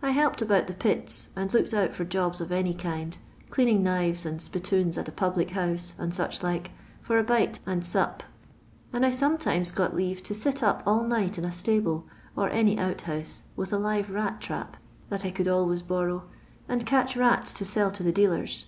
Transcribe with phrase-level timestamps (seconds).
[0.00, 3.18] I helped about the pits, and looked out for jobs of any inind,
[3.50, 6.70] cleaning knives and spit toons at a public house, and such like,
[7.02, 8.22] for a bite and sup.
[8.94, 12.78] And I sometimes got leave to sit up all night in a stable or any
[12.78, 14.78] out house with a live rat trap
[15.10, 16.22] that I could always borrow,
[16.66, 18.64] and catch rats to sell to the dealers.